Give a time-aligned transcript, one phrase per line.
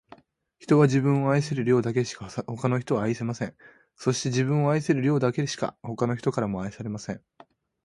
[0.57, 3.55] 人は、自分を愛せる量だけしか、他の人を愛せません。
[3.95, 7.21] そして、自分を愛せる量だけしか、他の人からも愛されません。